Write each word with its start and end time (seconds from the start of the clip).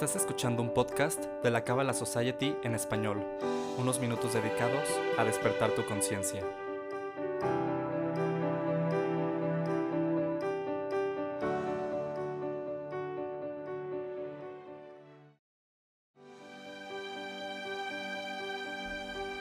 Estás 0.00 0.14
escuchando 0.14 0.62
un 0.62 0.72
podcast 0.72 1.24
de 1.42 1.50
la 1.50 1.64
Cábala 1.64 1.92
Society 1.92 2.54
en 2.62 2.76
español, 2.76 3.26
unos 3.78 3.98
minutos 3.98 4.32
dedicados 4.32 4.88
a 5.18 5.24
despertar 5.24 5.72
tu 5.72 5.84
conciencia. 5.86 6.40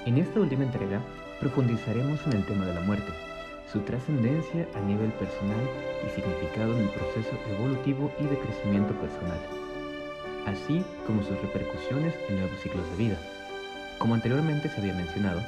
En 0.07 0.17
esta 0.17 0.39
última 0.39 0.63
entrega 0.63 1.03
profundizaremos 1.39 2.19
en 2.25 2.33
el 2.33 2.45
tema 2.47 2.65
de 2.65 2.73
la 2.73 2.81
muerte, 2.81 3.13
su 3.71 3.81
trascendencia 3.81 4.67
a 4.73 4.79
nivel 4.79 5.11
personal 5.11 5.69
y 6.03 6.09
significado 6.15 6.73
en 6.73 6.79
el 6.79 6.89
proceso 6.89 7.37
evolutivo 7.47 8.11
y 8.19 8.23
de 8.23 8.39
crecimiento 8.39 8.99
personal 8.99 9.56
así 10.47 10.83
como 11.05 11.21
sus 11.21 11.39
repercusiones 11.41 12.15
en 12.29 12.39
nuevos 12.39 12.59
ciclos 12.61 12.89
de 12.91 12.95
vida. 12.95 13.17
Como 13.99 14.15
anteriormente 14.15 14.69
se 14.69 14.79
había 14.79 14.93
mencionado, 14.93 15.41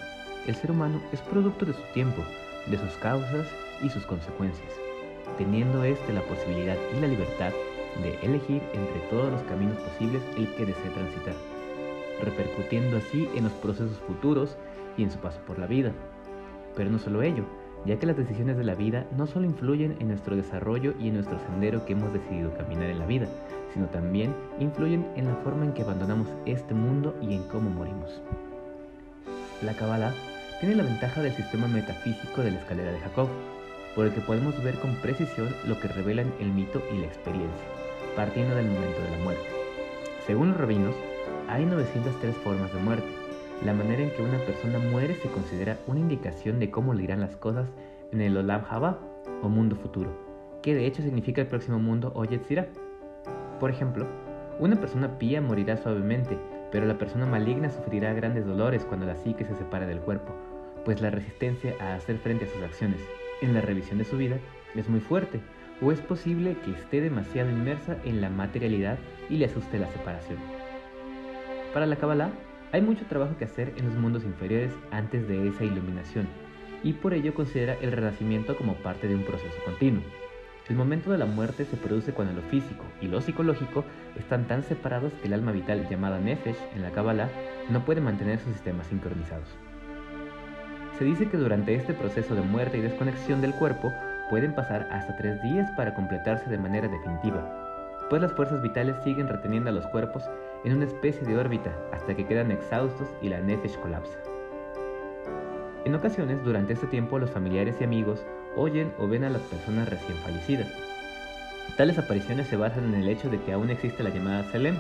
el 0.45 0.55
ser 0.55 0.72
humano 0.72 1.02
es 1.12 1.22
producto 1.22 1.66
de 1.66 1.73
su 1.73 1.81
tiempo, 1.94 2.23
de 2.67 2.77
sus 2.77 2.94
causas 2.98 3.48
y 3.81 3.89
sus 3.89 4.05
consecuencias, 4.05 4.72
teniendo 5.38 5.84
éste 5.84 6.13
la 6.13 6.22
posibilidad 6.22 6.77
y 6.95 6.99
la 6.99 7.08
libertad 7.08 7.53
de 8.03 8.16
elegir 8.22 8.62
entre 8.73 8.99
todos 9.09 9.31
los 9.31 9.41
caminos 9.44 9.77
posibles 9.77 10.22
el 10.38 10.53
que 10.55 10.66
desee 10.66 10.91
transitar, 10.91 11.36
repercutiendo 12.22 12.97
así 12.97 13.30
en 13.36 13.45
los 13.45 13.53
procesos 13.53 13.97
futuros 14.05 14.58
y 14.97 15.03
en 15.03 15.11
su 15.11 15.20
paso 15.20 15.39
por 15.47 15.59
la 15.59 15.66
vida. 15.66 15.94
Pero 16.75 16.89
no 16.89 17.00
solo 17.00 17.22
ello, 17.22 17.45
ya 17.86 17.97
que 17.97 18.05
las 18.05 18.17
decisiones 18.17 18.58
de 18.58 18.66
la 18.66 18.75
vida 18.75 19.08
no 19.17 19.27
solo 19.27 19.45
influyen 19.45 19.95
en 20.00 20.09
nuestro 20.09 20.36
desarrollo 20.36 20.94
y 21.00 21.08
en 21.08 21.16
nuestro 21.16 21.39
sendero 21.39 21.86
que 21.86 21.94
hemos 21.94 22.11
decidido 22.11 22.53
caminar 22.58 22.89
en 22.89 23.00
la 23.00 23.05
vida, 23.05 23.27
sino 23.73 23.86
también 23.88 24.34
influyen 24.59 25.06
en 25.16 25.25
la 25.25 25.36
forma 25.36 25.66
en 25.66 25.73
que 25.73 25.81
abandonamos 25.81 26.28
este 26.45 26.73
mundo 26.73 27.16
y 27.22 27.34
en 27.34 27.44
cómo 27.44 27.70
morimos. 27.70 28.22
La 29.61 29.73
Kabbalah 29.73 30.14
tiene 30.59 30.76
la 30.76 30.84
ventaja 30.84 31.22
del 31.22 31.34
sistema 31.34 31.67
metafísico 31.67 32.42
de 32.42 32.52
la 32.52 32.59
escalera 32.59 32.92
de 32.92 33.00
Jacob, 33.00 33.28
por 33.95 34.06
el 34.06 34.14
que 34.14 34.22
podemos 34.22 34.61
ver 34.64 34.76
con 34.80 34.95
precisión 34.95 35.50
lo 35.66 35.80
que 35.80 35.88
revelan 35.88 36.31
el 36.39 36.52
mito 36.52 36.81
y 36.94 37.00
la 37.00 37.08
experiencia, 37.08 37.67
partiendo 38.16 38.56
del 38.56 38.67
momento 38.67 39.02
de 39.02 39.11
la 39.11 39.23
muerte. 39.23 39.50
Según 40.26 40.50
los 40.50 40.58
rabinos, 40.58 40.95
hay 41.48 41.66
903 41.66 42.36
formas 42.38 42.73
de 42.73 42.80
muerte, 42.80 43.08
la 43.66 43.73
manera 43.73 44.02
en 44.04 44.11
que 44.11 44.22
una 44.22 44.38
persona 44.39 44.80
muere 44.80 45.16
se 45.16 45.30
considera 45.30 45.78
una 45.88 46.00
indicación 46.00 46.59
de 46.59 46.72
cómo 46.72 46.94
le 46.94 47.04
irán 47.04 47.20
las 47.20 47.36
cosas 47.36 47.67
en 48.11 48.22
el 48.22 48.38
Olam 48.38 48.64
Haba 48.70 49.00
o 49.42 49.50
mundo 49.50 49.76
futuro, 49.76 50.11
que 50.61 50.73
de 50.76 50.86
hecho 50.86 51.02
significa 51.02 51.42
el 51.42 51.48
próximo 51.48 51.80
mundo 51.80 52.11
o 52.16 52.26
Yetzirah. 52.26 52.67
Por 53.59 53.69
ejemplo, 53.69 54.07
una 54.59 54.77
persona 54.77 55.17
pía 55.17 55.41
morirá 55.41 55.77
suavemente, 55.77 56.38
pero 56.71 56.85
la 56.85 56.97
persona 56.97 57.25
maligna 57.25 57.69
sufrirá 57.69 58.13
grandes 58.13 58.45
dolores 58.45 58.85
cuando 58.85 59.05
la 59.05 59.15
psique 59.15 59.45
se 59.45 59.55
separa 59.55 59.85
del 59.85 59.99
cuerpo, 59.99 60.33
pues 60.85 61.02
la 61.02 61.09
resistencia 61.09 61.75
a 61.80 61.95
hacer 61.95 62.17
frente 62.19 62.45
a 62.45 62.47
sus 62.47 62.63
acciones 62.63 63.02
en 63.41 63.53
la 63.53 63.61
revisión 63.61 63.97
de 63.97 64.05
su 64.05 64.17
vida 64.17 64.37
es 64.75 64.87
muy 64.89 64.99
fuerte, 64.99 65.39
o 65.81 65.91
es 65.91 65.99
posible 66.02 66.57
que 66.63 66.71
esté 66.71 67.02
demasiado 67.02 67.49
inmersa 67.49 67.97
en 68.03 68.21
la 68.21 68.30
materialidad 68.30 68.97
y 69.30 69.37
le 69.37 69.45
asuste 69.45 69.80
la 69.80 69.89
separación. 69.89 70.37
Para 71.73 71.85
la 71.85 71.95
Kabbalah, 71.95 72.31
hay 72.71 72.81
mucho 72.81 73.05
trabajo 73.05 73.37
que 73.37 73.45
hacer 73.45 73.73
en 73.77 73.85
los 73.85 73.95
mundos 73.95 74.23
inferiores 74.23 74.73
antes 74.91 75.27
de 75.27 75.47
esa 75.47 75.63
iluminación, 75.63 76.27
y 76.83 76.93
por 76.93 77.13
ello 77.13 77.33
considera 77.33 77.75
el 77.81 77.91
renacimiento 77.91 78.55
como 78.57 78.75
parte 78.75 79.07
de 79.07 79.15
un 79.15 79.23
proceso 79.23 79.57
continuo. 79.65 80.03
El 80.70 80.75
momento 80.75 81.12
de 81.12 81.17
la 81.17 81.25
muerte 81.25 81.66
se 81.66 81.78
produce 81.78 82.14
cuando 82.14 82.39
lo 82.39 82.48
físico 82.48 82.86
y 83.02 83.08
lo 83.08 83.22
psicológico 83.22 83.84
están 84.16 84.45
tan 84.45 84.61
separados 84.61 85.11
que 85.14 85.27
el 85.27 85.33
alma 85.33 85.52
vital 85.52 85.89
llamada 85.89 86.20
Nefesh 86.20 86.60
en 86.76 86.83
la 86.83 86.92
Kabbalah 86.92 87.30
no 87.71 87.83
puede 87.83 88.02
mantener 88.02 88.38
sus 88.38 88.54
sistemas 88.54 88.86
sincronizados. 88.86 89.48
Se 90.99 91.05
dice 91.05 91.27
que 91.27 91.38
durante 91.38 91.73
este 91.73 91.95
proceso 91.95 92.36
de 92.36 92.42
muerte 92.42 92.77
y 92.77 92.82
desconexión 92.82 93.42
del 93.42 93.55
cuerpo 93.55 93.92
pueden 94.30 94.54
pasar 94.54 94.88
hasta 94.92 95.17
tres 95.17 95.42
días 95.42 95.71
para 95.71 95.95
completarse 95.95 96.48
de 96.48 96.60
manera 96.60 96.88
definitiva, 96.88 98.05
pues 98.11 98.22
las 98.22 98.33
fuerzas 98.33 98.61
vitales 98.61 98.95
siguen 99.04 99.27
reteniendo 99.27 99.72
a 99.72 99.73
los 99.73 99.88
cuerpos 99.88 100.23
en 100.66 100.76
una 100.76 100.86
especie 100.86 101.26
de 101.26 101.36
órbita 101.36 101.76
hasta 101.92 102.16
que 102.16 102.27
quedan 102.27 102.52
exhaustos 102.52 103.08
y 103.23 103.30
la 103.30 103.39
nefesh 103.39 103.80
colapsa. 103.80 104.20
En 105.86 105.95
ocasiones, 105.95 106.43
durante 106.43 106.73
este 106.73 106.86
tiempo, 106.86 107.17
los 107.17 107.32
familiares 107.32 107.77
y 107.80 107.86
amigos 107.86 108.23
oyen 108.55 108.92
o 108.98 109.08
ven 109.08 109.23
a 109.23 109.30
las 109.30 109.42
personas 109.43 109.89
recién 109.89 110.17
fallecidas. 110.20 110.67
Tales 111.77 111.98
apariciones 111.98 112.48
se 112.48 112.58
basan 112.58 112.93
en 112.93 113.02
el 113.02 113.10
hecho 113.10 113.30
de 113.30 113.39
que 113.42 113.54
aún 113.54 113.70
existe 113.70 114.04
la 114.04 114.10
llamada 114.10 114.49
Selem, 114.52 114.77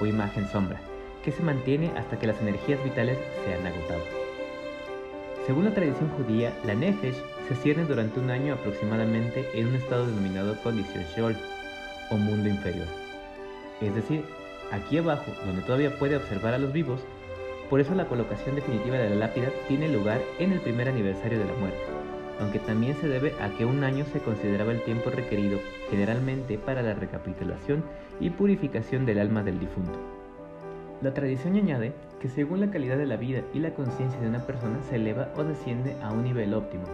o 0.00 0.06
imagen 0.06 0.48
sombra, 0.48 0.80
que 1.24 1.32
se 1.32 1.42
mantiene 1.42 1.92
hasta 1.96 2.18
que 2.18 2.26
las 2.26 2.40
energías 2.40 2.82
vitales 2.82 3.18
se 3.44 3.54
han 3.54 3.66
agotado. 3.66 4.02
Según 5.46 5.64
la 5.64 5.74
tradición 5.74 6.08
judía, 6.10 6.52
la 6.64 6.74
Nefesh 6.74 7.16
se 7.48 7.56
cierne 7.56 7.84
durante 7.84 8.20
un 8.20 8.30
año 8.30 8.54
aproximadamente 8.54 9.44
en 9.54 9.68
un 9.68 9.74
estado 9.74 10.06
denominado 10.06 10.56
condición 10.62 11.04
Sheol, 11.14 11.36
o 12.10 12.16
mundo 12.16 12.48
inferior. 12.48 12.86
Es 13.80 13.94
decir, 13.94 14.24
aquí 14.70 14.98
abajo, 14.98 15.32
donde 15.44 15.62
todavía 15.62 15.98
puede 15.98 16.16
observar 16.16 16.54
a 16.54 16.58
los 16.58 16.72
vivos, 16.72 17.00
por 17.68 17.80
eso 17.80 17.94
la 17.94 18.06
colocación 18.06 18.56
definitiva 18.56 18.98
de 18.98 19.10
la 19.10 19.16
lápida 19.16 19.48
tiene 19.68 19.88
lugar 19.88 20.20
en 20.38 20.52
el 20.52 20.60
primer 20.60 20.88
aniversario 20.88 21.38
de 21.38 21.44
la 21.44 21.54
muerte, 21.54 21.80
aunque 22.40 22.58
también 22.58 22.96
se 22.96 23.08
debe 23.08 23.34
a 23.40 23.50
que 23.50 23.64
un 23.64 23.84
año 23.84 24.04
se 24.12 24.20
consideraba 24.20 24.72
el 24.72 24.82
tiempo 24.82 25.10
requerido 25.10 25.58
generalmente 25.90 26.58
para 26.58 26.82
la 26.82 26.94
recapitulación 26.94 27.84
y 28.18 28.30
purificación 28.30 29.06
del 29.06 29.18
alma 29.18 29.42
del 29.42 29.60
difunto. 29.60 29.98
La 31.02 31.14
tradición 31.14 31.56
añade 31.56 31.92
que 32.20 32.28
según 32.28 32.60
la 32.60 32.70
calidad 32.70 32.98
de 32.98 33.06
la 33.06 33.16
vida 33.16 33.42
y 33.54 33.60
la 33.60 33.72
conciencia 33.72 34.20
de 34.20 34.28
una 34.28 34.46
persona 34.46 34.80
se 34.88 34.96
eleva 34.96 35.28
o 35.36 35.44
desciende 35.44 35.96
a 36.02 36.12
un 36.12 36.24
nivel 36.24 36.52
óptimo. 36.52 36.84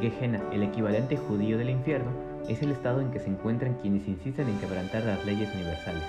Gehenna, 0.00 0.40
el 0.52 0.62
equivalente 0.62 1.16
judío 1.16 1.58
del 1.58 1.68
infierno, 1.68 2.10
es 2.48 2.62
el 2.62 2.72
estado 2.72 3.00
en 3.00 3.10
que 3.10 3.20
se 3.20 3.28
encuentran 3.28 3.74
quienes 3.74 4.08
insisten 4.08 4.48
en 4.48 4.58
quebrantar 4.58 5.04
las 5.04 5.24
leyes 5.26 5.52
universales. 5.54 6.02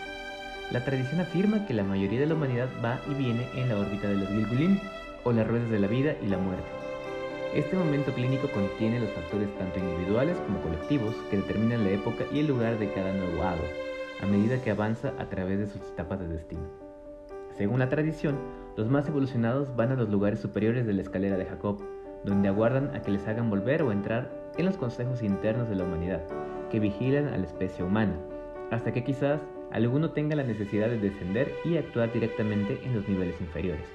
La 0.72 0.84
tradición 0.86 1.20
afirma 1.20 1.66
que 1.68 1.74
la 1.74 1.84
mayoría 1.84 2.22
de 2.22 2.28
la 2.28 2.36
humanidad 2.36 2.70
va 2.84 3.00
y 3.12 3.14
viene 3.14 3.46
en 3.56 3.70
la 3.70 3.78
órbita 3.78 4.08
de 4.08 4.16
los 4.16 4.30
Gilgulim, 4.30 4.80
o 5.26 5.32
las 5.32 5.48
ruedas 5.48 5.70
de 5.70 5.80
la 5.80 5.88
vida 5.88 6.16
y 6.22 6.28
la 6.28 6.38
muerte. 6.38 6.83
Este 7.56 7.75
momento 7.75 8.12
clínico 8.14 8.47
contiene 8.47 9.00
los 9.00 9.12
factores 9.12 9.47
tanto 9.59 9.78
individuales 9.78 10.36
como 10.47 10.59
colectivos 10.62 11.14
que 11.30 11.38
determinan 11.38 11.84
la 11.84 11.91
época 11.91 12.25
y 12.34 12.40
el 12.40 12.47
lugar 12.47 12.80
de 12.80 12.91
cada 12.91 13.14
nuevo 13.14 13.44
hado, 13.44 13.62
a 14.22 14.25
medida 14.25 14.59
que 14.59 14.72
avanza 14.72 15.14
a 15.19 15.30
través 15.30 15.59
de 15.59 15.68
sus 15.68 15.81
etapas 15.84 16.19
de 16.19 16.30
destino. 16.30 16.64
Según 17.56 17.78
la 17.78 17.90
tradición, 17.90 18.40
los 18.75 18.90
más 18.90 19.08
evolucionados 19.08 19.75
van 19.75 19.91
a 19.91 19.96
los 19.96 20.09
lugares 20.09 20.40
superiores 20.40 20.88
de 20.88 20.94
la 20.94 21.03
escalera 21.03 21.38
de 21.38 21.46
Jacob, 21.46 21.80
donde 22.24 22.47
aguardan 22.47 22.90
a 22.96 23.03
que 23.03 23.12
les 23.12 23.28
hagan 23.28 23.52
volver 23.52 23.84
o 23.84 23.91
entrar 23.91 24.31
en 24.58 24.66
los 24.66 24.78
consejos 24.78 25.22
internos 25.22 25.70
de 25.70 25.75
la 25.75 25.84
humanidad, 25.84 26.24
que 26.72 26.80
vigilan 26.80 27.28
a 27.28 27.38
la 27.38 27.46
especie 27.46 27.85
humana, 27.85 28.18
hasta 28.72 28.91
que 28.91 29.03
quizás 29.03 29.41
alguno 29.72 30.09
tenga 30.09 30.35
la 30.35 30.44
necesidad 30.44 30.90
de 30.90 30.97
descender 30.97 31.53
y 31.66 31.78
actuar 31.78 32.12
directamente 32.12 32.80
en 32.84 32.96
los 32.96 33.08
niveles 33.08 33.40
inferiores. 33.40 33.85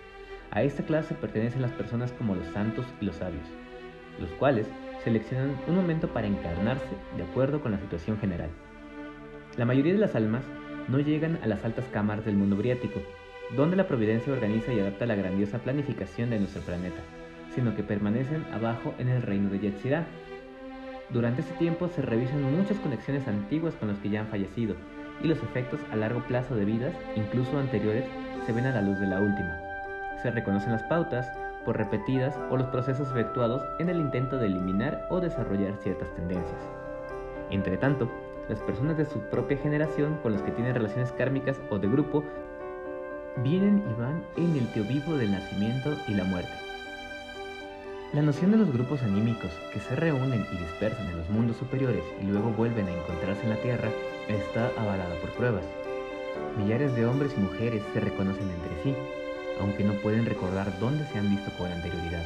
A 0.50 0.62
esta 0.62 0.82
clase 0.82 1.14
pertenecen 1.14 1.62
las 1.62 1.72
personas 1.72 2.12
como 2.12 2.34
los 2.34 2.46
santos 2.48 2.86
y 3.00 3.04
los 3.04 3.16
sabios, 3.16 3.46
los 4.18 4.30
cuales 4.32 4.66
seleccionan 5.04 5.56
un 5.66 5.76
momento 5.76 6.08
para 6.08 6.26
encarnarse 6.26 6.88
de 7.16 7.22
acuerdo 7.22 7.60
con 7.60 7.72
la 7.72 7.78
situación 7.78 8.18
general. 8.18 8.50
La 9.56 9.64
mayoría 9.64 9.92
de 9.92 9.98
las 9.98 10.14
almas 10.14 10.44
no 10.88 10.98
llegan 11.00 11.38
a 11.42 11.46
las 11.46 11.64
altas 11.64 11.84
cámaras 11.92 12.24
del 12.24 12.36
mundo 12.36 12.56
briático, 12.56 13.00
donde 13.56 13.76
la 13.76 13.86
providencia 13.86 14.32
organiza 14.32 14.72
y 14.72 14.80
adapta 14.80 15.06
la 15.06 15.14
grandiosa 15.14 15.58
planificación 15.58 16.30
de 16.30 16.38
nuestro 16.38 16.62
planeta, 16.62 17.00
sino 17.54 17.74
que 17.76 17.82
permanecen 17.82 18.44
abajo 18.52 18.94
en 18.98 19.08
el 19.08 19.22
reino 19.22 19.50
de 19.50 19.60
Yetzirah. 19.60 20.06
Durante 21.10 21.42
este 21.42 21.54
tiempo 21.54 21.88
se 21.88 22.02
revisan 22.02 22.42
muchas 22.56 22.78
conexiones 22.78 23.26
antiguas 23.28 23.74
con 23.74 23.88
los 23.88 23.98
que 23.98 24.10
ya 24.10 24.20
han 24.20 24.28
fallecido, 24.28 24.76
y 25.22 25.28
los 25.28 25.42
efectos 25.42 25.80
a 25.90 25.96
largo 25.96 26.20
plazo 26.26 26.54
de 26.54 26.64
vidas, 26.64 26.94
incluso 27.16 27.58
anteriores, 27.58 28.04
se 28.46 28.52
ven 28.52 28.66
a 28.66 28.74
la 28.74 28.82
luz 28.82 28.98
de 29.00 29.06
la 29.06 29.20
última. 29.20 29.67
Se 30.22 30.30
reconocen 30.30 30.72
las 30.72 30.82
pautas, 30.84 31.30
por 31.64 31.76
repetidas, 31.76 32.38
o 32.50 32.56
los 32.56 32.68
procesos 32.68 33.10
efectuados 33.10 33.62
en 33.78 33.88
el 33.88 34.00
intento 34.00 34.38
de 34.38 34.46
eliminar 34.46 35.06
o 35.10 35.20
desarrollar 35.20 35.76
ciertas 35.76 36.12
tendencias. 36.14 36.60
Entre 37.50 37.76
tanto, 37.76 38.10
las 38.48 38.60
personas 38.60 38.96
de 38.96 39.04
su 39.04 39.20
propia 39.30 39.58
generación 39.58 40.18
con 40.22 40.32
los 40.32 40.42
que 40.42 40.52
tienen 40.52 40.74
relaciones 40.74 41.12
kármicas 41.12 41.60
o 41.70 41.78
de 41.78 41.88
grupo 41.88 42.24
vienen 43.42 43.84
y 43.90 44.00
van 44.00 44.24
en 44.36 44.56
el 44.56 44.66
tío 44.72 44.84
vivo 44.84 45.16
del 45.16 45.32
nacimiento 45.32 45.94
y 46.06 46.14
la 46.14 46.24
muerte. 46.24 46.52
La 48.14 48.22
noción 48.22 48.50
de 48.50 48.56
los 48.56 48.72
grupos 48.72 49.02
anímicos 49.02 49.50
que 49.70 49.80
se 49.80 49.94
reúnen 49.94 50.46
y 50.50 50.56
dispersan 50.56 51.08
en 51.08 51.18
los 51.18 51.28
mundos 51.28 51.58
superiores 51.58 52.02
y 52.22 52.24
luego 52.24 52.50
vuelven 52.50 52.86
a 52.86 52.92
encontrarse 52.92 53.42
en 53.42 53.50
la 53.50 53.56
Tierra 53.56 53.90
está 54.28 54.70
avalada 54.78 55.14
por 55.20 55.30
pruebas. 55.32 55.64
Millares 56.56 56.94
de 56.94 57.04
hombres 57.04 57.34
y 57.36 57.40
mujeres 57.40 57.82
se 57.92 58.00
reconocen 58.00 58.48
entre 58.50 58.82
sí, 58.82 58.94
aunque 59.60 59.84
no 59.84 59.94
pueden 59.94 60.26
recordar 60.26 60.78
dónde 60.78 61.06
se 61.06 61.18
han 61.18 61.30
visto 61.30 61.50
con 61.58 61.70
anterioridad. 61.70 62.24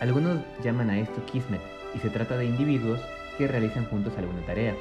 Algunos 0.00 0.38
llaman 0.62 0.90
a 0.90 0.98
esto 0.98 1.24
Kismet 1.26 1.60
y 1.94 1.98
se 1.98 2.10
trata 2.10 2.36
de 2.36 2.46
individuos 2.46 3.00
que 3.36 3.48
realizan 3.48 3.86
juntos 3.86 4.14
alguna 4.16 4.40
tarea. 4.46 4.74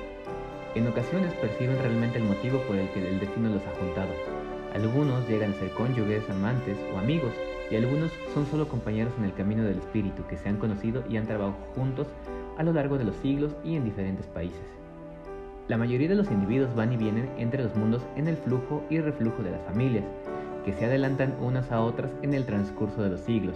En 0.76 0.88
ocasiones 0.88 1.34
perciben 1.34 1.78
realmente 1.80 2.20
el 2.20 2.24
motivo 2.24 2.60
por 2.62 2.76
el 2.76 2.90
que 2.92 3.08
el 3.08 3.20
destino 3.20 3.50
los 3.50 3.66
ha 3.66 3.72
juntado. 3.80 4.12
Algunos 4.74 5.28
llegan 5.28 5.52
a 5.52 5.60
ser 5.60 5.72
cónyuges, 5.72 6.30
amantes 6.30 6.78
o 6.94 7.00
amigos, 7.00 7.34
y 7.72 7.76
algunos 7.76 8.12
son 8.34 8.46
solo 8.48 8.68
compañeros 8.68 9.14
en 9.18 9.26
el 9.26 9.34
camino 9.34 9.64
del 9.64 9.80
espíritu 9.80 10.26
que 10.28 10.38
se 10.38 10.50
han 10.50 10.58
conocido 10.58 11.04
y 11.10 11.18
han 11.18 11.26
trabajado 11.26 11.56
juntos 11.76 12.08
a 12.58 12.64
lo 12.64 12.74
largo 12.74 12.98
de 12.98 13.06
los 13.06 13.16
siglos 13.18 13.56
y 13.64 13.76
en 13.76 13.86
diferentes 13.86 14.26
países. 14.28 14.62
La 15.68 15.78
mayoría 15.78 16.10
de 16.10 16.16
los 16.16 16.32
individuos 16.32 16.74
van 16.76 16.94
y 16.94 16.98
vienen 16.98 17.30
entre 17.38 17.64
los 17.64 17.76
mundos 17.76 18.02
en 18.16 18.28
el 18.28 18.38
flujo 18.38 18.84
y 18.90 19.00
reflujo 19.00 19.44
de 19.44 19.52
las 19.52 19.62
familias, 19.66 20.04
que 20.70 20.76
se 20.76 20.86
adelantan 20.86 21.36
unas 21.42 21.72
a 21.72 21.82
otras 21.82 22.12
en 22.22 22.36
el 22.36 22.46
transcurso 22.46 23.02
de 23.02 23.10
los 23.10 23.22
siglos, 23.22 23.56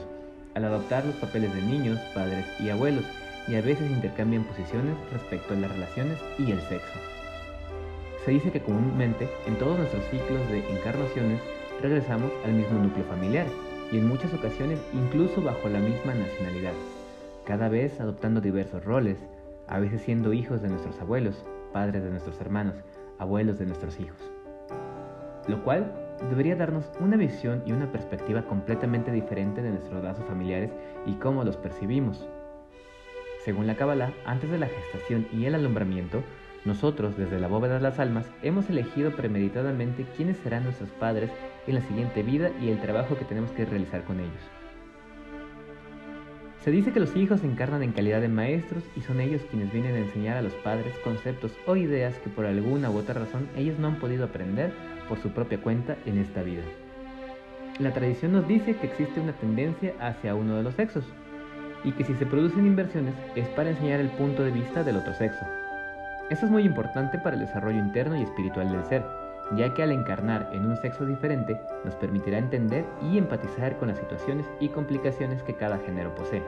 al 0.55 0.65
adoptar 0.65 1.05
los 1.05 1.13
papeles 1.17 1.53
de 1.53 1.61
niños, 1.61 1.99
padres 2.15 2.43
y 2.59 2.71
abuelos, 2.71 3.03
y 3.47 3.53
a 3.53 3.61
veces 3.61 3.91
intercambian 3.91 4.45
posiciones 4.45 4.95
respecto 5.11 5.53
a 5.53 5.57
las 5.57 5.71
relaciones 5.71 6.17
y 6.39 6.51
el 6.51 6.59
sexo. 6.61 6.99
Se 8.25 8.31
dice 8.31 8.51
que 8.51 8.63
comúnmente 8.63 9.29
en 9.45 9.59
todos 9.59 9.77
nuestros 9.77 10.03
ciclos 10.05 10.49
de 10.49 10.67
encarnaciones 10.75 11.39
regresamos 11.83 12.31
al 12.45 12.53
mismo 12.53 12.79
núcleo 12.79 13.05
familiar 13.05 13.45
y 13.91 13.99
en 13.99 14.07
muchas 14.07 14.33
ocasiones 14.33 14.79
incluso 14.91 15.39
bajo 15.39 15.69
la 15.69 15.79
misma 15.79 16.15
nacionalidad, 16.15 16.73
cada 17.45 17.69
vez 17.69 17.99
adoptando 17.99 18.41
diversos 18.41 18.83
roles, 18.85 19.19
a 19.67 19.79
veces 19.79 20.01
siendo 20.01 20.33
hijos 20.33 20.63
de 20.63 20.69
nuestros 20.69 20.99
abuelos, 20.99 21.45
padres 21.73 22.03
de 22.03 22.09
nuestros 22.09 22.41
hermanos, 22.41 22.73
abuelos 23.19 23.59
de 23.59 23.67
nuestros 23.67 23.99
hijos. 23.99 24.17
Lo 25.47 25.63
cual 25.63 26.02
debería 26.29 26.55
darnos 26.55 26.91
una 26.99 27.17
visión 27.17 27.63
y 27.65 27.71
una 27.71 27.91
perspectiva 27.91 28.43
completamente 28.43 29.11
diferente 29.11 29.61
de 29.61 29.71
nuestros 29.71 30.03
lazos 30.03 30.25
familiares 30.25 30.71
y 31.05 31.13
cómo 31.13 31.43
los 31.43 31.57
percibimos. 31.57 32.27
Según 33.43 33.67
la 33.67 33.75
Kabbalah, 33.75 34.13
antes 34.25 34.49
de 34.49 34.57
la 34.57 34.67
gestación 34.67 35.27
y 35.33 35.45
el 35.45 35.55
alumbramiento, 35.55 36.23
nosotros, 36.65 37.17
desde 37.17 37.39
la 37.39 37.49
bóveda 37.49 37.75
de 37.75 37.81
las 37.81 37.99
almas, 37.99 38.25
hemos 38.41 38.69
elegido 38.69 39.11
premeditadamente 39.11 40.05
quiénes 40.15 40.37
serán 40.37 40.63
nuestros 40.63 40.89
padres 40.91 41.29
en 41.67 41.75
la 41.75 41.81
siguiente 41.81 42.23
vida 42.23 42.51
y 42.61 42.69
el 42.69 42.79
trabajo 42.79 43.17
que 43.17 43.25
tenemos 43.25 43.51
que 43.51 43.65
realizar 43.65 44.03
con 44.05 44.21
ellos. 44.21 44.62
Se 46.63 46.71
dice 46.71 46.93
que 46.93 47.01
los 47.01 47.13
hijos 47.17 47.41
se 47.41 47.45
encarnan 47.45 47.83
en 47.83 47.91
calidad 47.91 48.21
de 48.21 48.29
maestros 48.29 48.85
y 48.95 49.01
son 49.01 49.19
ellos 49.19 49.41
quienes 49.49 49.73
vienen 49.73 49.95
a 49.95 49.99
enseñar 49.99 50.37
a 50.37 50.41
los 50.41 50.53
padres 50.53 50.97
conceptos 51.03 51.51
o 51.65 51.75
ideas 51.75 52.17
que 52.19 52.29
por 52.29 52.45
alguna 52.45 52.89
u 52.89 52.97
otra 52.97 53.15
razón 53.15 53.49
ellos 53.57 53.77
no 53.79 53.87
han 53.87 53.99
podido 53.99 54.23
aprender 54.23 54.71
por 55.09 55.19
su 55.19 55.31
propia 55.31 55.57
cuenta 55.57 55.97
en 56.05 56.19
esta 56.19 56.41
vida. 56.41 56.63
La 57.79 57.91
tradición 57.91 58.31
nos 58.31 58.47
dice 58.47 58.77
que 58.77 58.87
existe 58.87 59.19
una 59.19 59.33
tendencia 59.33 59.93
hacia 59.99 60.35
uno 60.35 60.55
de 60.55 60.63
los 60.63 60.75
sexos 60.75 61.03
y 61.83 61.91
que 61.91 62.05
si 62.05 62.13
se 62.13 62.25
producen 62.25 62.65
inversiones 62.65 63.15
es 63.35 63.49
para 63.49 63.71
enseñar 63.71 63.99
el 63.99 64.09
punto 64.11 64.41
de 64.43 64.51
vista 64.51 64.85
del 64.85 64.95
otro 64.95 65.13
sexo. 65.15 65.45
Esto 66.29 66.45
es 66.45 66.51
muy 66.51 66.63
importante 66.63 67.17
para 67.17 67.35
el 67.35 67.41
desarrollo 67.41 67.79
interno 67.79 68.15
y 68.15 68.23
espiritual 68.23 68.71
del 68.71 68.85
ser, 68.85 69.03
ya 69.55 69.73
que 69.73 69.83
al 69.83 69.91
encarnar 69.91 70.49
en 70.53 70.65
un 70.65 70.77
sexo 70.77 71.05
diferente 71.05 71.59
nos 71.83 71.95
permitirá 71.95 72.37
entender 72.37 72.85
y 73.01 73.17
empatizar 73.17 73.77
con 73.77 73.89
las 73.89 73.97
situaciones 73.97 74.45
y 74.59 74.69
complicaciones 74.69 75.43
que 75.43 75.55
cada 75.55 75.77
género 75.79 76.15
posee. 76.15 76.43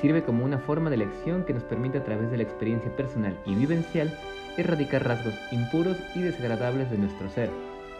Sirve 0.00 0.22
como 0.22 0.44
una 0.44 0.58
forma 0.58 0.88
de 0.88 0.96
elección 0.96 1.44
que 1.44 1.54
nos 1.54 1.64
permite 1.64 1.98
a 1.98 2.04
través 2.04 2.30
de 2.30 2.36
la 2.38 2.42
experiencia 2.42 2.94
personal 2.96 3.36
y 3.44 3.54
vivencial 3.54 4.16
erradicar 4.56 5.06
rasgos 5.06 5.34
impuros 5.52 5.96
y 6.14 6.22
desagradables 6.22 6.90
de 6.90 6.98
nuestro 6.98 7.28
ser, 7.28 7.50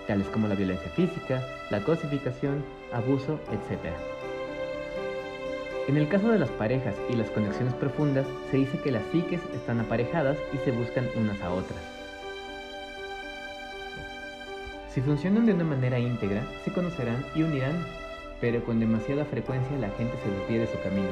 tales 0.06 0.28
como 0.28 0.48
la 0.48 0.54
violencia 0.54 0.90
física, 0.90 1.42
la 1.70 1.80
cosificación, 1.80 2.64
abuso, 2.92 3.38
etc. 3.50 3.94
En 5.88 5.96
el 5.96 6.08
caso 6.08 6.30
de 6.30 6.38
las 6.38 6.50
parejas 6.50 6.94
y 7.08 7.16
las 7.16 7.30
conexiones 7.30 7.74
profundas, 7.74 8.26
se 8.50 8.58
dice 8.58 8.78
que 8.78 8.92
las 8.92 9.04
psiques 9.10 9.40
están 9.54 9.80
aparejadas 9.80 10.38
y 10.52 10.58
se 10.58 10.72
buscan 10.72 11.06
unas 11.16 11.40
a 11.42 11.50
otras. 11.50 11.99
Si 14.90 15.00
funcionan 15.00 15.46
de 15.46 15.54
una 15.54 15.62
manera 15.62 16.00
íntegra, 16.00 16.42
se 16.64 16.72
conocerán 16.72 17.24
y 17.36 17.44
unirán, 17.44 17.86
pero 18.40 18.64
con 18.64 18.80
demasiada 18.80 19.24
frecuencia 19.24 19.78
la 19.78 19.88
gente 19.90 20.16
se 20.18 20.28
desvía 20.28 20.58
de 20.58 20.66
su 20.66 20.82
camino, 20.82 21.06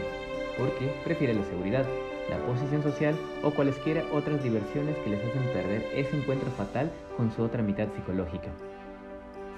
porque 0.59 0.91
prefiere 1.05 1.33
la 1.33 1.45
seguridad, 1.45 1.87
la 2.29 2.39
posición 2.39 2.83
social 2.83 3.15
o 3.45 3.53
cualesquiera 3.53 4.03
otras 4.13 4.43
diversiones 4.43 4.97
que 4.99 5.11
les 5.11 5.25
hacen 5.25 5.45
perder 5.53 5.87
ese 5.95 6.17
encuentro 6.17 6.51
fatal 6.51 6.91
con 7.17 7.31
su 7.31 7.41
otra 7.41 7.63
mitad 7.63 7.87
psicológica. 7.95 8.49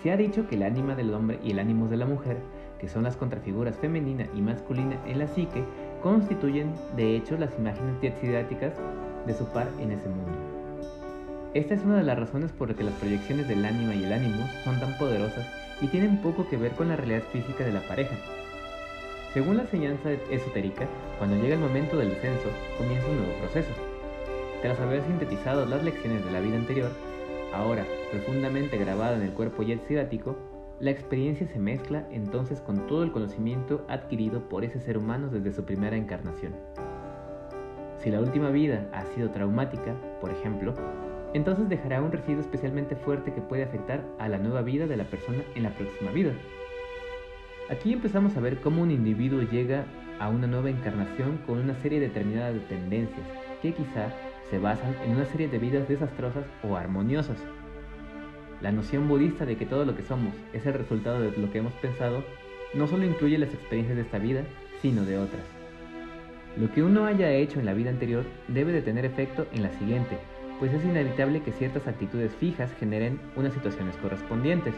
Se 0.03 0.11
ha 0.11 0.19
dicho 0.19 0.47
que 0.47 0.57
el 0.57 0.65
ánima 0.65 0.95
del 0.95 1.15
hombre 1.15 1.39
y 1.43 1.53
el 1.53 1.59
ánimo 1.59 1.89
de 1.89 1.97
la 1.97 2.05
mujer, 2.05 2.37
que 2.79 2.89
son 2.89 3.05
las 3.05 3.17
contrafiguras 3.17 3.79
femenina 3.79 4.27
y 4.35 4.43
masculina 4.43 4.99
en 5.07 5.19
la 5.19 5.29
psique, 5.29 5.65
constituyen 6.03 6.75
de 6.95 7.17
hecho 7.17 7.39
las 7.39 7.59
imágenes 7.59 7.99
didácticas 8.21 8.75
de 9.27 9.33
su 9.33 9.47
par 9.47 9.69
en 9.79 9.93
ese 9.93 10.09
mundo. 10.11 10.60
Esta 11.55 11.75
es 11.75 11.83
una 11.83 11.97
de 11.97 12.05
las 12.05 12.19
razones 12.19 12.53
por 12.53 12.69
las 12.69 12.77
que 12.77 12.85
las 12.85 12.95
proyecciones 12.95 13.49
del 13.49 13.65
ánima 13.65 13.95
y 13.95 14.05
el 14.05 14.13
ánimo 14.13 14.49
son 14.65 14.79
tan 14.79 14.97
poderosas 14.99 15.47
y 15.81 15.89
tienen 15.89 16.19
poco 16.23 16.49
que 16.49 16.57
ver 16.57 16.73
con 16.73 16.89
la 16.89 16.97
realidad 16.97 17.23
física 17.33 17.65
de 17.65 17.73
la 17.73 17.81
pareja, 17.81 18.15
según 19.33 19.59
la 19.59 19.63
enseñanza 19.63 20.11
esotérica, 20.29 20.89
cuando 21.19 21.37
llega 21.37 21.55
el 21.55 21.61
momento 21.61 21.97
del 21.97 22.09
descenso, 22.09 22.49
comienza 22.77 23.07
un 23.07 23.19
nuevo 23.19 23.33
proceso. 23.35 23.71
Tras 24.61 24.81
haber 24.81 25.03
sintetizado 25.05 25.67
las 25.67 25.85
lecciones 25.85 26.25
de 26.25 26.33
la 26.33 26.41
vida 26.41 26.57
anterior, 26.57 26.91
ahora 27.55 27.87
profundamente 28.11 28.77
grabada 28.77 29.17
en 29.17 29.23
el 29.23 29.31
cuerpo 29.31 29.63
yetsidático, 29.63 30.37
la 30.81 30.91
experiencia 30.91 31.47
se 31.47 31.61
mezcla 31.61 32.09
entonces 32.11 32.61
con 32.61 32.89
todo 32.89 33.05
el 33.05 33.13
conocimiento 33.13 33.87
adquirido 33.89 34.49
por 34.49 34.65
ese 34.65 34.81
ser 34.81 34.99
humano 34.99 35.29
desde 35.29 35.53
su 35.53 35.65
primera 35.65 35.97
encarnación. 35.97 36.53
Si 37.99 38.11
la 38.11 38.19
última 38.19 38.51
vida 38.51 38.89
ha 38.93 39.05
sido 39.15 39.31
traumática, 39.31 39.95
por 40.21 40.31
ejemplo, 40.31 40.75
entonces 41.33 41.69
dejará 41.69 42.03
un 42.03 42.13
residuo 42.13 42.41
especialmente 42.41 42.97
fuerte 42.97 43.33
que 43.33 43.41
puede 43.41 43.63
afectar 43.63 44.05
a 44.19 44.29
la 44.29 44.39
nueva 44.39 44.63
vida 44.63 44.87
de 44.87 44.97
la 44.97 45.05
persona 45.05 45.43
en 45.55 45.63
la 45.63 45.71
próxima 45.71 46.11
vida. 46.11 46.33
Aquí 47.71 47.93
empezamos 47.93 48.37
a 48.37 48.41
ver 48.41 48.61
cómo 48.61 48.83
un 48.83 48.91
individuo 48.91 49.43
llega 49.43 49.85
a 50.19 50.29
una 50.29 50.47
nueva 50.47 50.71
encarnación 50.71 51.39
con 51.47 51.59
una 51.59 51.75
serie 51.77 52.01
determinada 52.01 52.53
de 52.53 52.61
tendencias 52.61 53.27
que 53.63 53.73
quizá 53.73 54.13
se 54.51 54.59
basan 54.59 54.95
en 55.05 55.13
una 55.13 55.25
serie 55.27 55.49
de 55.49 55.59
vidas 55.59 55.89
desastrosas 55.89 56.45
o 56.63 56.77
armoniosas. 56.77 57.39
La 58.61 58.73
noción 58.73 59.09
budista 59.09 59.47
de 59.47 59.57
que 59.57 59.67
todo 59.67 59.85
lo 59.85 59.97
que 59.97 60.03
somos 60.03 60.35
es 60.53 60.67
el 60.67 60.75
resultado 60.75 61.21
de 61.21 61.31
lo 61.37 61.51
que 61.51 61.59
hemos 61.59 61.73
pensado 61.75 62.25
no 62.75 62.87
solo 62.87 63.05
incluye 63.05 63.39
las 63.39 63.55
experiencias 63.55 63.97
de 63.97 64.03
esta 64.03 64.19
vida, 64.19 64.43
sino 64.83 65.05
de 65.05 65.19
otras. 65.19 65.43
Lo 66.57 66.71
que 66.73 66.83
uno 66.83 67.07
haya 67.07 67.31
hecho 67.31 67.61
en 67.61 67.67
la 67.67 67.75
vida 67.75 67.91
anterior 67.91 68.25
debe 68.49 68.73
de 68.73 68.83
tener 68.83 69.05
efecto 69.05 69.47
en 69.53 69.63
la 69.63 69.71
siguiente, 69.79 70.19
pues 70.61 70.75
es 70.75 70.85
inevitable 70.85 71.43
que 71.43 71.53
ciertas 71.53 71.89
actitudes 71.89 72.33
fijas 72.37 72.71
generen 72.79 73.19
unas 73.35 73.55
situaciones 73.55 73.97
correspondientes. 73.97 74.75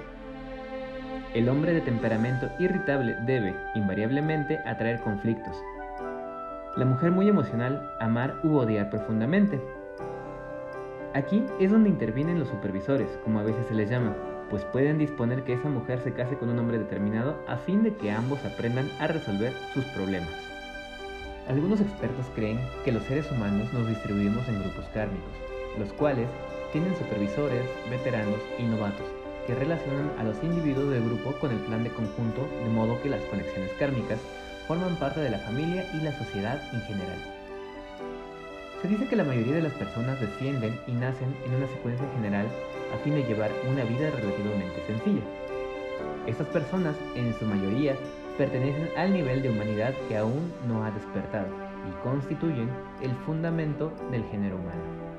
El 1.35 1.49
hombre 1.49 1.75
de 1.75 1.81
temperamento 1.81 2.49
irritable 2.61 3.17
debe, 3.27 3.53
invariablemente, 3.75 4.59
atraer 4.65 5.01
conflictos. 5.01 5.57
La 6.77 6.85
mujer 6.85 7.11
muy 7.11 7.29
emocional, 7.29 7.91
amar 8.01 8.39
u 8.45 8.57
odiar 8.57 8.91
profundamente. 8.91 9.61
Aquí 11.15 11.45
es 11.59 11.73
donde 11.73 11.91
intervienen 11.91 12.39
los 12.39 12.49
supervisores, 12.49 13.19
como 13.25 13.41
a 13.41 13.43
veces 13.43 13.67
se 13.67 13.75
les 13.75 13.91
llama, 13.91 14.15
pues 14.51 14.65
pueden 14.67 14.99
disponer 14.99 15.43
que 15.43 15.55
esa 15.55 15.69
mujer 15.69 16.01
se 16.01 16.13
case 16.13 16.39
con 16.39 16.49
un 16.49 16.59
hombre 16.61 16.79
determinado 16.79 17.43
a 17.49 17.57
fin 17.57 17.83
de 17.83 17.95
que 17.97 18.11
ambos 18.13 18.45
aprendan 18.45 18.89
a 19.01 19.09
resolver 19.09 19.53
sus 19.75 19.85
problemas. 19.87 20.31
Algunos 21.49 21.81
expertos 21.81 22.27
creen 22.37 22.61
que 22.85 22.93
los 22.93 23.03
seres 23.03 23.31
humanos 23.33 23.73
nos 23.73 23.89
distribuimos 23.89 24.47
en 24.49 24.61
grupos 24.61 24.85
kármicos, 24.95 25.33
los 25.79 25.93
cuales 25.93 26.29
tienen 26.73 26.97
supervisores, 26.97 27.65
veteranos 27.91 28.41
y 28.59 28.63
novatos, 28.63 29.07
que 29.47 29.55
relacionan 29.55 30.11
a 30.19 30.25
los 30.25 30.43
individuos 30.43 30.91
del 30.91 31.05
grupo 31.05 31.33
con 31.41 31.51
el 31.51 31.59
plan 31.59 31.85
de 31.85 31.91
conjunto, 31.91 32.49
de 32.63 32.71
modo 32.71 33.01
que 33.03 33.11
las 33.11 33.21
conexiones 33.23 33.71
kármicas 33.79 34.19
forman 34.67 34.97
parte 34.97 35.21
de 35.21 35.31
la 35.31 35.39
familia 35.39 35.85
y 35.95 36.01
la 36.01 36.17
sociedad 36.17 36.61
en 36.73 36.81
general. 36.83 37.19
Se 38.81 38.89
dice 38.89 39.07
que 39.07 39.17
la 39.17 39.25
mayoría 39.25 39.55
de 39.55 39.63
las 39.63 39.75
personas 39.75 40.21
descienden 40.21 40.79
y 40.87 40.93
nacen 40.93 41.37
en 41.47 41.55
una 41.55 41.69
secuencia 41.69 42.09
general 42.15 42.47
a 42.93 42.99
fin 43.05 43.15
de 43.15 43.23
llevar 43.25 43.51
una 43.71 43.85
vida 43.85 44.11
relativamente 44.11 44.83
sencilla. 44.87 45.23
Estas 46.27 46.47
personas, 46.49 46.97
en 47.15 47.33
su 47.39 47.45
mayoría, 47.45 47.97
pertenecen 48.39 48.89
al 48.97 49.13
nivel 49.13 49.43
de 49.43 49.51
humanidad 49.51 49.95
que 50.09 50.17
aún 50.17 50.53
no 50.67 50.85
ha 50.85 50.91
despertado 50.91 51.49
y 51.89 52.03
constituyen 52.03 52.71
el 53.03 53.15
fundamento 53.27 53.93
del 54.11 54.25
género 54.25 54.57
humano. 54.57 55.12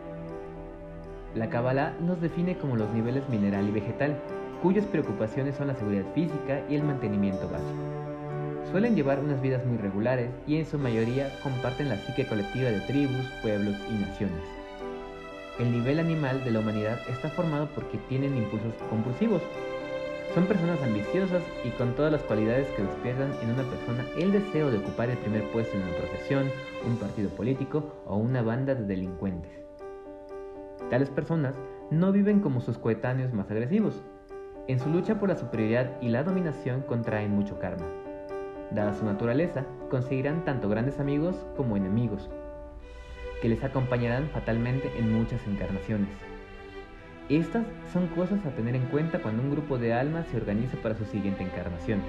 La 1.36 1.50
Kabbalah 1.50 1.96
nos 2.00 2.22
define 2.22 2.58
como 2.58 2.76
los 2.76 2.92
niveles 2.92 3.28
mineral 3.28 3.68
y 3.68 3.72
vegetal, 3.72 4.16
cuyas 4.62 4.86
preocupaciones 4.86 5.56
son 5.56 5.68
la 5.68 5.76
seguridad 5.76 6.06
física 6.14 6.62
y 6.70 6.76
el 6.76 6.84
mantenimiento 6.84 7.50
básico. 7.50 8.70
Suelen 8.70 8.96
llevar 8.96 9.20
unas 9.20 9.42
vidas 9.42 9.66
muy 9.66 9.78
regulares 9.78 10.30
y 10.46 10.58
en 10.58 10.68
su 10.68 10.78
mayoría 10.78 11.32
comparten 11.42 11.90
la 11.90 11.98
psique 11.98 12.28
colectiva 12.28 12.70
de 12.70 12.82
tribus, 12.82 13.26
pueblos 13.42 13.76
y 13.90 13.94
naciones. 13.94 14.44
El 15.58 15.72
nivel 15.72 16.00
animal 16.00 16.44
de 16.44 16.52
la 16.52 16.60
humanidad 16.60 17.00
está 17.10 17.30
formado 17.30 17.68
porque 17.74 17.98
tienen 18.10 18.38
impulsos 18.38 18.74
compulsivos. 18.92 19.42
Son 20.36 20.46
personas 20.46 20.82
ambiciosas 20.84 21.44
y 21.64 21.70
con 21.70 21.96
todas 21.96 22.12
las 22.12 22.22
cualidades 22.24 22.68
que 22.76 22.84
despiertan 22.84 23.32
en 23.42 23.50
una 23.52 23.64
persona 23.64 24.06
el 24.18 24.32
deseo 24.32 24.70
de 24.70 24.78
ocupar 24.78 25.10
el 25.10 25.18
primer 25.18 25.44
puesto 25.52 25.76
en 25.76 25.84
una 25.84 25.98
profesión, 25.98 26.52
un 26.86 26.98
partido 26.98 27.30
político 27.32 28.04
o 28.06 28.18
una 28.18 28.44
banda 28.44 28.76
de 28.76 28.86
delincuentes. 28.86 29.63
Tales 30.94 31.10
personas 31.10 31.60
no 31.90 32.12
viven 32.12 32.40
como 32.40 32.62
sus 32.62 32.78
coetáneos 32.78 33.34
más 33.34 33.50
agresivos. 33.50 34.04
En 34.68 34.80
su 34.80 34.92
lucha 34.92 35.20
por 35.20 35.28
la 35.28 35.36
superioridad 35.36 36.00
y 36.02 36.10
la 36.10 36.24
dominación 36.24 36.84
contraen 36.84 37.32
mucho 37.32 37.58
karma. 37.58 37.88
Dada 38.70 38.94
su 38.94 39.04
naturaleza, 39.04 39.66
conseguirán 39.90 40.46
tanto 40.46 40.70
grandes 40.70 41.00
amigos 41.00 41.48
como 41.58 41.78
enemigos, 41.78 42.30
que 43.42 43.50
les 43.50 43.64
acompañarán 43.64 44.30
fatalmente 44.30 44.92
en 44.96 45.12
muchas 45.12 45.42
encarnaciones. 45.48 46.10
Estas 47.28 47.66
son 47.92 48.06
cosas 48.10 48.46
a 48.46 48.52
tener 48.52 48.76
en 48.76 48.86
cuenta 48.86 49.20
cuando 49.20 49.42
un 49.42 49.50
grupo 49.50 49.80
de 49.80 49.96
almas 49.96 50.28
se 50.28 50.38
organiza 50.38 50.78
para 50.78 50.94
su 50.94 51.06
siguiente 51.06 51.42
encarnación. 51.42 52.04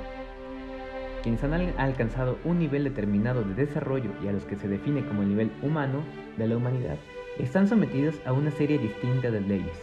Quienes 1.23 1.43
han 1.43 1.55
alcanzado 1.79 2.37
un 2.45 2.59
nivel 2.59 2.85
determinado 2.85 3.45
de 3.45 3.55
desarrollo 3.55 4.11
y 4.23 4.29
a 4.29 4.33
los 4.33 4.45
que 4.45 4.57
se 4.57 4.69
define 4.69 5.07
como 5.07 5.23
el 5.23 5.31
nivel 5.31 5.53
humano 5.63 6.05
de 6.37 6.49
la 6.49 6.59
humanidad, 6.59 6.99
están 7.39 7.67
sometidos 7.67 8.15
a 8.25 8.33
una 8.33 8.51
serie 8.51 8.79
distinta 8.79 9.31
de 9.31 9.41
leyes. 9.41 9.77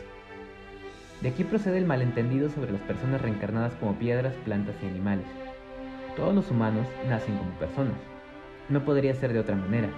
De 1.21 1.29
aquí 1.29 1.43
procede 1.43 1.77
el 1.77 1.85
malentendido 1.85 2.49
sobre 2.49 2.71
las 2.71 2.81
personas 2.81 3.21
reencarnadas 3.21 3.73
como 3.75 3.95
piedras, 3.95 4.33
plantas 4.45 4.75
y 4.81 4.87
animales. 4.87 5.25
Todos 6.15 6.33
los 6.33 6.49
humanos 6.49 6.87
nacen 7.07 7.37
como 7.37 7.51
personas. 7.51 7.97
No 8.69 8.83
podría 8.83 9.13
ser 9.13 9.33
de 9.33 9.39
otra 9.39 9.55
manera, 9.55 9.89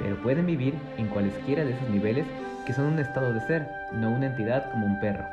pero 0.00 0.16
pueden 0.22 0.46
vivir 0.46 0.74
en 0.96 1.08
cualesquiera 1.08 1.64
de 1.64 1.72
esos 1.72 1.88
niveles 1.90 2.26
que 2.66 2.72
son 2.72 2.86
un 2.86 2.98
estado 3.00 3.32
de 3.32 3.40
ser, 3.40 3.66
no 3.92 4.10
una 4.10 4.26
entidad 4.26 4.70
como 4.70 4.86
un 4.86 5.00
perro. 5.00 5.24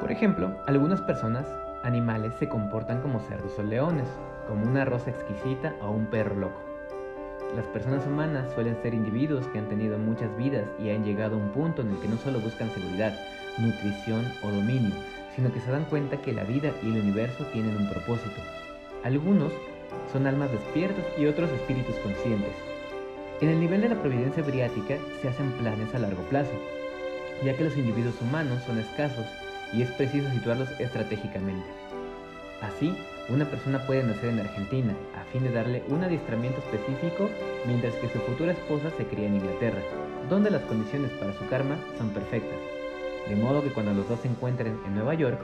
Por 0.00 0.10
ejemplo, 0.12 0.56
algunas 0.66 1.00
personas, 1.02 1.46
animales, 1.82 2.32
se 2.38 2.48
comportan 2.48 3.02
como 3.02 3.20
cerdos 3.20 3.58
o 3.58 3.62
leones, 3.62 4.08
como 4.48 4.64
una 4.64 4.84
rosa 4.84 5.10
exquisita 5.10 5.74
o 5.80 5.90
un 5.90 6.06
perro 6.06 6.36
loco. 6.36 6.73
Las 7.56 7.66
personas 7.66 8.04
humanas 8.04 8.52
suelen 8.52 8.76
ser 8.82 8.94
individuos 8.94 9.46
que 9.48 9.60
han 9.60 9.68
tenido 9.68 9.96
muchas 9.96 10.36
vidas 10.36 10.64
y 10.76 10.90
han 10.90 11.04
llegado 11.04 11.36
a 11.36 11.38
un 11.38 11.50
punto 11.50 11.82
en 11.82 11.90
el 11.90 11.98
que 12.00 12.08
no 12.08 12.16
solo 12.16 12.40
buscan 12.40 12.68
seguridad, 12.70 13.14
nutrición 13.58 14.24
o 14.42 14.50
dominio, 14.50 14.90
sino 15.36 15.52
que 15.52 15.60
se 15.60 15.70
dan 15.70 15.84
cuenta 15.84 16.20
que 16.20 16.32
la 16.32 16.42
vida 16.42 16.72
y 16.82 16.88
el 16.88 17.00
universo 17.00 17.44
tienen 17.52 17.76
un 17.76 17.88
propósito. 17.88 18.40
Algunos 19.04 19.52
son 20.12 20.26
almas 20.26 20.50
despiertas 20.50 21.04
y 21.16 21.26
otros 21.26 21.48
espíritus 21.52 21.94
conscientes. 21.96 22.52
En 23.40 23.50
el 23.50 23.60
nivel 23.60 23.82
de 23.82 23.90
la 23.90 24.00
providencia 24.00 24.42
briática 24.42 24.96
se 25.22 25.28
hacen 25.28 25.52
planes 25.52 25.94
a 25.94 26.00
largo 26.00 26.22
plazo, 26.24 26.52
ya 27.44 27.56
que 27.56 27.64
los 27.64 27.76
individuos 27.76 28.20
humanos 28.20 28.64
son 28.66 28.78
escasos 28.78 29.26
y 29.72 29.82
es 29.82 29.90
preciso 29.92 30.28
situarlos 30.30 30.68
estratégicamente. 30.80 31.66
Así, 32.62 32.96
una 33.28 33.44
persona 33.44 33.78
puede 33.86 34.02
nacer 34.02 34.30
en 34.30 34.40
Argentina 34.40 34.94
a 35.18 35.24
fin 35.32 35.42
de 35.42 35.52
darle 35.52 35.82
un 35.88 36.04
adiestramiento 36.04 36.60
específico, 36.60 37.30
mientras 37.66 37.94
que 37.94 38.08
su 38.08 38.18
futura 38.20 38.52
esposa 38.52 38.90
se 38.96 39.06
cría 39.06 39.26
en 39.26 39.36
Inglaterra, 39.36 39.80
donde 40.28 40.50
las 40.50 40.62
condiciones 40.62 41.10
para 41.12 41.32
su 41.32 41.46
karma 41.48 41.76
son 41.98 42.10
perfectas. 42.10 42.58
De 43.28 43.36
modo 43.36 43.62
que 43.62 43.70
cuando 43.70 43.94
los 43.94 44.08
dos 44.08 44.20
se 44.20 44.28
encuentren 44.28 44.78
en 44.86 44.94
Nueva 44.94 45.14
York, 45.14 45.38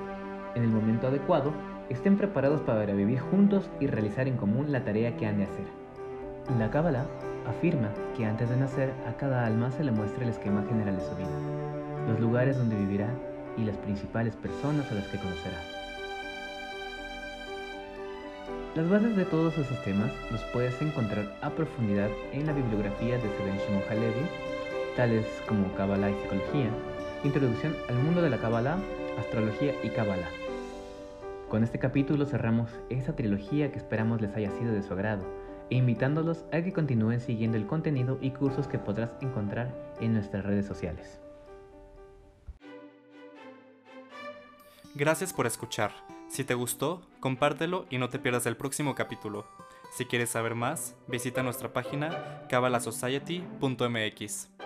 en 0.54 0.62
el 0.62 0.68
momento 0.68 1.08
adecuado, 1.08 1.52
estén 1.88 2.16
preparados 2.16 2.60
para 2.62 2.92
vivir 2.92 3.20
juntos 3.20 3.70
y 3.80 3.86
realizar 3.86 4.28
en 4.28 4.36
común 4.36 4.70
la 4.72 4.84
tarea 4.84 5.16
que 5.16 5.26
han 5.26 5.38
de 5.38 5.44
hacer. 5.44 5.66
La 6.58 6.70
Kabbalah 6.70 7.06
afirma 7.48 7.90
que 8.16 8.26
antes 8.26 8.48
de 8.50 8.56
nacer 8.56 8.92
a 9.08 9.16
cada 9.16 9.46
alma 9.46 9.70
se 9.72 9.84
le 9.84 9.92
muestra 9.92 10.24
el 10.24 10.30
esquema 10.30 10.64
general 10.68 10.96
de 10.96 11.04
su 11.04 11.16
vida, 11.16 11.28
los 12.08 12.20
lugares 12.20 12.58
donde 12.58 12.76
vivirá 12.76 13.08
y 13.56 13.64
las 13.64 13.76
principales 13.78 14.36
personas 14.36 14.90
a 14.90 14.94
las 14.94 15.06
que 15.08 15.18
conocerá. 15.18 15.79
Las 18.76 18.88
bases 18.88 19.16
de 19.16 19.24
todos 19.24 19.58
esos 19.58 19.82
temas 19.82 20.12
los 20.30 20.40
puedes 20.52 20.80
encontrar 20.80 21.36
a 21.42 21.50
profundidad 21.50 22.08
en 22.32 22.46
la 22.46 22.52
bibliografía 22.52 23.16
de 23.16 23.28
Seben 23.36 23.58
Shimon 23.58 23.82
Halevi, 23.90 24.26
tales 24.94 25.26
como 25.48 25.74
Kabbalah 25.74 26.08
y 26.08 26.14
Psicología, 26.22 26.70
Introducción 27.24 27.74
al 27.88 27.96
mundo 27.96 28.22
de 28.22 28.30
la 28.30 28.38
Kabbalah, 28.38 28.78
Astrología 29.18 29.74
y 29.82 29.88
Kabbalah. 29.88 30.30
Con 31.48 31.64
este 31.64 31.80
capítulo 31.80 32.26
cerramos 32.26 32.70
esa 32.90 33.16
trilogía 33.16 33.72
que 33.72 33.78
esperamos 33.78 34.20
les 34.20 34.36
haya 34.36 34.52
sido 34.52 34.72
de 34.72 34.84
su 34.84 34.92
agrado, 34.92 35.24
e 35.68 35.74
invitándolos 35.74 36.44
a 36.52 36.62
que 36.62 36.72
continúen 36.72 37.20
siguiendo 37.20 37.56
el 37.56 37.66
contenido 37.66 38.18
y 38.20 38.30
cursos 38.30 38.68
que 38.68 38.78
podrás 38.78 39.10
encontrar 39.20 39.74
en 40.00 40.14
nuestras 40.14 40.44
redes 40.44 40.66
sociales. 40.66 41.18
Gracias 44.94 45.32
por 45.32 45.46
escuchar. 45.46 45.90
Si 46.30 46.44
te 46.44 46.54
gustó, 46.54 47.02
compártelo 47.18 47.86
y 47.90 47.98
no 47.98 48.08
te 48.08 48.20
pierdas 48.20 48.46
el 48.46 48.56
próximo 48.56 48.94
capítulo. 48.94 49.48
Si 49.90 50.04
quieres 50.04 50.30
saber 50.30 50.54
más, 50.54 50.94
visita 51.08 51.42
nuestra 51.42 51.72
página 51.72 52.46
cabalasociety.mx. 52.48 54.59